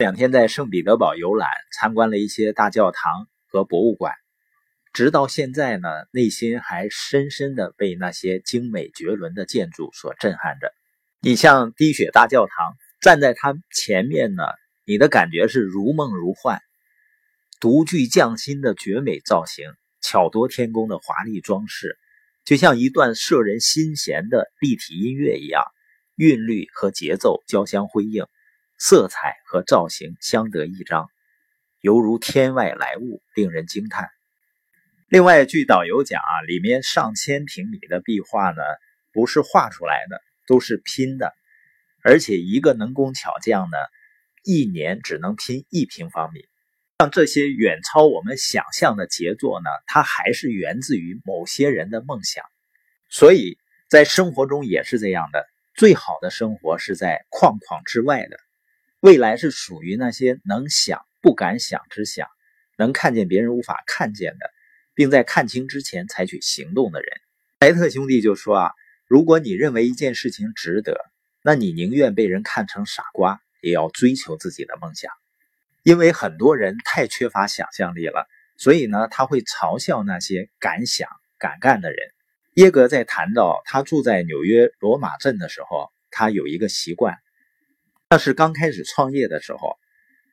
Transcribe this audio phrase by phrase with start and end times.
[0.00, 4.14] 两天在圣彼得堡游览，参观了一些大教堂和博物馆，
[4.94, 10.72] 直到现在呢，内心还深深的被那些精美绝伦的建筑所震撼着。
[11.20, 14.44] 你像滴血大教堂，站在它前面呢，
[14.86, 16.62] 你的感觉是如梦如幻，
[17.60, 19.66] 独具匠心的绝美造型，
[20.00, 21.98] 巧夺天工的华丽装饰，
[22.46, 25.62] 就像一段摄人心弦的立体音乐一样，
[26.16, 28.24] 韵律和节奏交相辉映。
[28.82, 31.10] 色彩和造型相得益彰，
[31.82, 34.08] 犹如天外来物，令人惊叹。
[35.06, 38.62] 另外，据导游讲啊，里面上千平米的壁画呢，
[39.12, 41.34] 不是画出来的，都是拼的，
[42.02, 43.76] 而且一个能工巧匠呢，
[44.44, 46.40] 一年只能拼一平方米。
[47.00, 52.46] 像这些远超我们想象的杰作呢，它还是源自于某些人的梦想。
[53.10, 53.58] 所以
[53.90, 58.38] 在生活中也是这样的，最好的生活是在框框之外的。
[59.00, 62.28] 未来是属于那些能想不敢想之想，
[62.76, 64.50] 能看见别人无法看见的，
[64.94, 67.08] 并在看清之前采取行动的人。
[67.60, 68.72] 莱特兄弟就说啊，
[69.06, 70.98] 如果你认为一件事情值得，
[71.42, 75.10] 那你宁愿被人看成傻瓜，也要追求自己的梦想。
[75.82, 81.08] 因为很多人太缺乏想象力了，所以呢，他会嘲笑那些敢想
[81.38, 81.98] 敢干的人。
[82.56, 87.16] 耶格在谈到他住在纽约罗马镇的时候，他有一个习惯。
[88.12, 89.78] 那是刚开始创业的时候，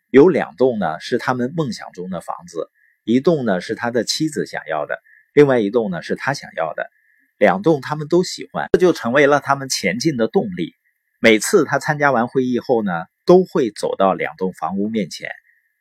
[0.10, 2.72] 有两栋呢是他们梦想中的房子，
[3.04, 4.98] 一栋呢是他的妻子想要的，
[5.32, 6.90] 另外一栋呢是他想要的，
[7.38, 10.74] 两栋他们都喜欢，这就成为了他们前进的动力。
[11.20, 12.92] 每次他参加完会议后呢，
[13.28, 15.30] 都会走到两栋房屋面前，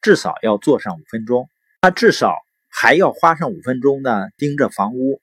[0.02, 1.48] 至少要坐上五分钟。
[1.80, 2.36] 他至少
[2.68, 5.22] 还要花上五分钟呢，盯着房屋，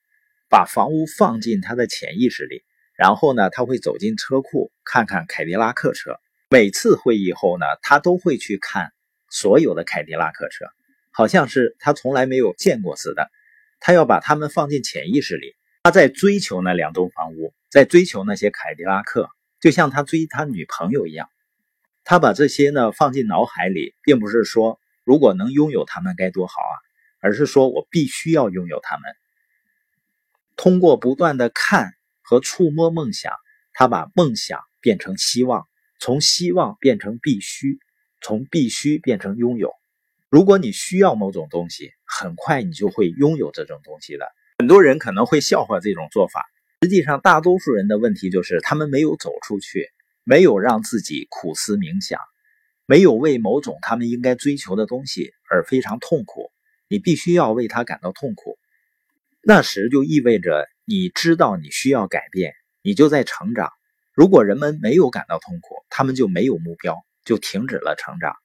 [0.50, 2.64] 把房屋放进他的潜意识里。
[2.98, 6.20] 然后呢，他会走进车库，看看凯迪拉克车。
[6.54, 8.94] 每次会议后呢，他都会去看
[9.32, 10.66] 所有的凯迪拉克车，
[11.10, 13.32] 好像是他从来没有见过似的。
[13.80, 15.56] 他要把它们放进潜意识里。
[15.82, 19.32] 他在追求那两栋房屋，在追求那些凯迪拉克，
[19.62, 21.28] 就像他追他女朋友一样。
[22.04, 26.76] 他把这些呢放进脑海里，并不是说如果能拥有他们该多好啊，
[27.20, 29.12] 而是说我必须要拥有他们。
[30.56, 33.34] 通过不断的看和触摸梦想，
[33.74, 35.68] 他把梦想变成希望。
[36.06, 37.80] 从希望变成必须，
[38.20, 39.72] 从必须变成拥有。
[40.30, 44.28] 如果你需要某种东西，很快你就会拥有这种东西的。
[44.58, 46.44] 很多人可能会笑话这种做法，
[46.82, 49.88] 实际上大多数人的问题就是他们没有走出去，
[50.26, 52.20] 没有让自己苦思冥想，
[52.86, 56.52] 没有为某种他们应该追求的东西而非常痛苦。
[56.90, 58.58] 你必须要为他感到痛苦，
[59.42, 63.72] 那时就意味着你知道你需要改变，你就在成长。
[64.14, 68.36] 如果人们没有感到痛苦，他们就没有目标，就停止了成长。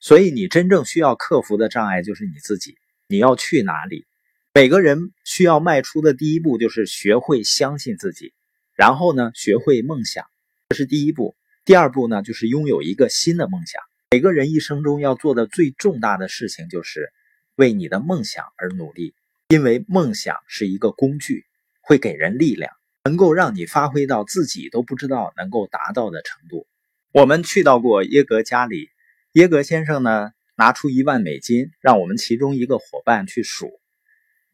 [0.00, 2.76] 所以，你真正需要克服的障碍就是你自己。
[3.08, 4.06] 你要去哪里？
[4.54, 8.32] 每个人需要迈出的第一步就是学会相信自己，
[8.74, 10.24] 然后呢，学会梦想，
[10.70, 11.36] 这是第一步。
[11.64, 13.82] 第二步呢，就是拥有一个新的梦想。
[14.10, 17.12] 每个人一生中要做的最重大的事情就是
[17.56, 19.14] 为你的梦想而努力，
[19.48, 21.44] 因为梦想是一个工具，
[21.82, 22.72] 会给人力量。
[23.08, 26.66] 能够让你发挥到自己都不知道能够达到的程度。
[27.10, 28.90] 我们去到过耶格家里，
[29.32, 33.80] 耶格先生呢拿出一万美金，让我们其中一个伙伴去数。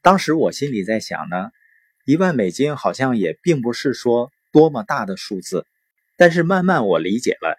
[0.02, 1.50] 当时我心里在想呢，
[2.04, 5.66] 一万美金好像也并不是说多么大的数字。
[6.16, 7.58] 但是慢慢我理解了，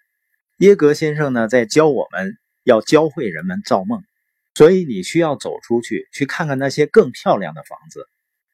[0.60, 4.02] 耶格先生呢在教我们要教会人们造梦，
[4.54, 8.08] 所以你需要走出去，去看看那些更漂亮的房子。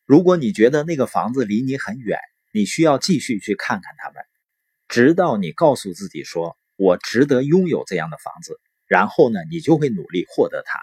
[0.08, 2.18] 如果你觉得那个房子离你很远，
[2.52, 4.24] 你需要继续去看看他们，
[4.88, 10.80] 直到你告诉自己说“我值得拥有这样的房子”，然后呢，你就会努力获得它。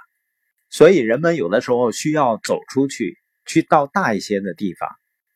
[0.70, 4.88] 所以，人们有的时候需要走出去，去到大一些的地方，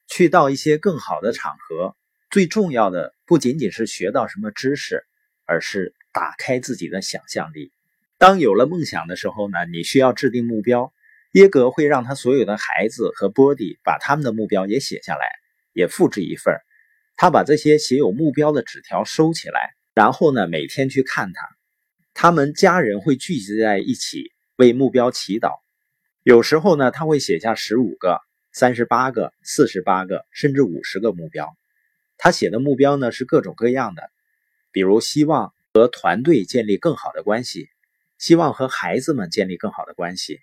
[0.09, 1.97] 去到一些更好的场合。
[2.31, 5.05] 最重要的不仅仅是学到什么知识，
[5.45, 7.73] 而是打开自己的想象力。
[8.17, 10.93] 当有了梦想的时候呢，你需要制定目标。
[11.33, 15.27] 耶格会让他所有的孩子和波迪把他们的目标也写下来，
[15.73, 16.55] 也复制一份
[17.17, 21.49] 他把这些写有目标的纸条收起来，然后呢，每天去看他。
[22.15, 25.61] 他们家人会聚集在一起为目标祈祷。
[26.23, 28.21] 有时候呢，他会写下十五个、
[28.53, 31.49] 三十八个、四十八个，甚至五十个目标。
[32.19, 34.11] 他写的目标呢是各种各样的，
[34.71, 37.69] 比如希望和团队建立更好的关系，
[38.19, 40.39] 希望和孩子们建立更好的关系。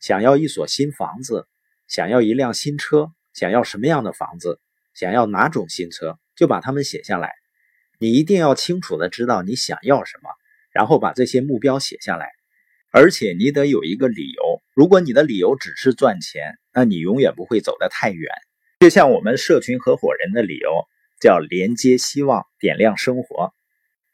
[0.00, 1.46] 想要一所新房子，
[1.86, 4.58] 想要一辆新车，想要什么样的房子，
[4.94, 7.34] 想要哪种新车，就把它们写下来。
[7.98, 10.30] 你一定要清楚的知道你想要什么，
[10.72, 12.30] 然后把这些目标写下来，
[12.90, 14.62] 而且你得有一个理由。
[14.74, 18.30] 如果你的理由只是赚钱，那你永远不会走得太远。
[18.80, 20.70] 就像我们社群合伙人的理由
[21.20, 23.54] 叫连接希望，点亮生活。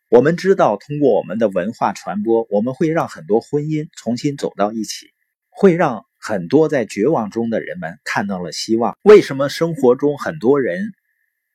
[0.08, 5.06] 我们知道，通过我们的文化传播，我们会让很多婚姻重新走到一起，
[5.48, 8.96] 会让很多在绝望中的人们看到了希望。
[9.02, 10.92] 为什么生活中很多人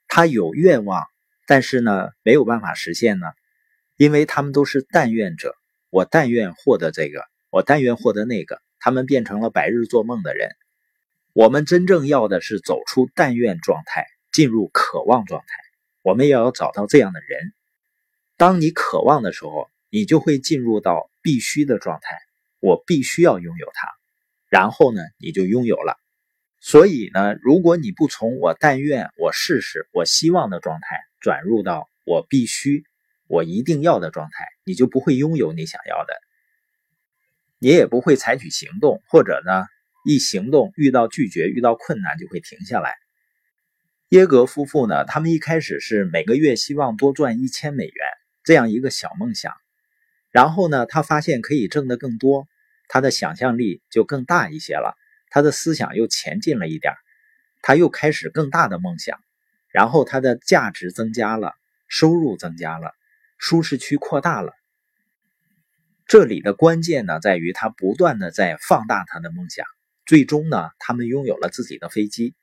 [0.07, 1.03] 他有愿望，
[1.45, 3.27] 但是呢没有办法实现呢？
[3.95, 5.55] 因为他们都是但愿者，
[5.89, 10.49] 我但愿获得这个，我但愿获得那个，他们变成了白日做梦的人。
[11.33, 15.47] 我们真正要的是走出但愿状态，进入渴望状态。
[16.01, 17.53] 我们也要找到这样的人。
[18.35, 22.17] 当你渴望的时候，你就会进入到必须的状态。
[22.59, 23.87] 我必须要拥有它，
[24.55, 25.97] 然后呢，你就拥有了。
[26.61, 32.85] 所以呢，如果你不从我但愿、我试试、我希望的状态转入到我必须、
[33.27, 36.13] 我一定要的状态，你就不会拥有你想要的，
[37.59, 39.65] 你也不会采取行动，或者呢？
[40.05, 42.95] 一行动遇到拒绝、遇到困难就会停下来。
[44.09, 47.93] 耶格夫妇呢，他们一开始是每个月希望多赚一千美元
[48.45, 49.51] 这样一个小梦想，
[50.31, 52.47] 然后呢，他发现可以挣得更多，
[52.87, 54.95] 他的想象力就更大一些了，
[55.29, 56.93] 他的思想又前进了一点，
[57.61, 59.19] 他又开始更大的梦想，
[59.69, 61.53] 然后他的价值增加了，
[61.87, 62.93] 收入增加了，
[63.37, 64.53] 舒适区扩大了。
[66.07, 69.65] 这里的关键呢，在于他不断的在放大他的梦想。
[70.05, 72.35] 最终呢，他们拥有了自己的飞机。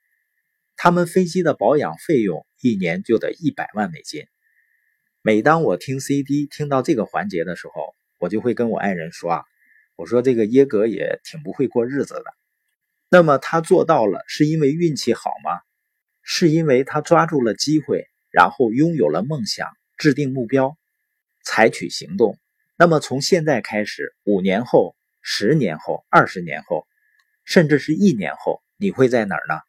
[0.75, 4.25] 他们飞机的保养费用一年就得一百万美金。
[5.21, 9.43] 每当我听 CD 听到这个环节的时候，我就会跟我爱人说啊，
[9.95, 12.23] 我说这个耶格也挺不会过日子的。
[13.09, 15.61] 那么他做到了，是因为运气好吗？
[16.21, 19.67] 是因为他抓住了机会，然后拥有了梦想，
[19.97, 20.77] 制定目标，
[21.43, 22.37] 采取行动。
[22.77, 26.87] 那么从现在开始，五年后、十年后、二十年后。
[27.45, 29.59] 甚至是一年后，你会在哪儿呢？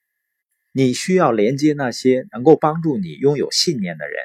[0.70, 4.16] 你需要连接那些能够帮助你拥有信念的人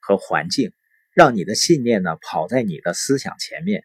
[0.00, 0.74] 和环境，
[1.14, 3.84] 让你的信念呢跑在你的思想前面，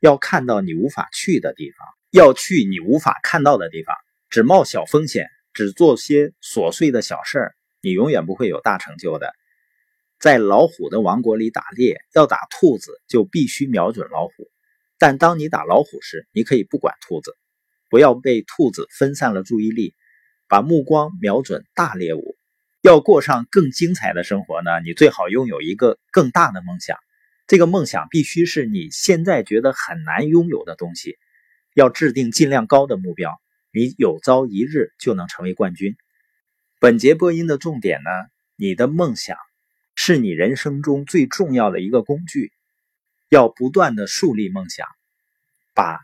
[0.00, 3.94] 要看到你无法去的地方，要去你无法看到的地方。
[4.28, 9.32] 只冒小风险，只做些琐碎的小事儿，你永远不会有大成就的。
[10.18, 14.50] 在老虎的王国里打猎，要打兔子就必须瞄准老虎，
[14.98, 17.36] 但当你打老虎时，你可以不管兔子。
[17.88, 19.94] 不要被兔子分散了注意力，
[20.48, 22.36] 把目光瞄准大猎物。
[22.82, 24.80] 要过上更精彩的生活呢？
[24.84, 26.98] 你最好拥有一个更大的梦想。
[27.46, 31.16] 这个梦想必须是你现在觉得很难拥有的东西。
[31.74, 33.40] 要制定尽量高的目标，
[33.72, 35.96] 你有朝一日就能成为冠军。
[36.80, 38.10] 本节播音的重点呢？
[38.56, 39.36] 你的梦想
[39.94, 42.52] 是你人生中最重要的一个工具。
[43.28, 44.86] 要不断的树立梦想，
[45.74, 46.00] 把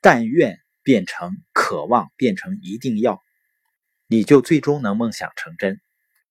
[0.00, 0.60] 但愿。
[0.86, 3.22] 变成渴望，变成一定要，
[4.06, 5.80] 你就最终能梦想成真。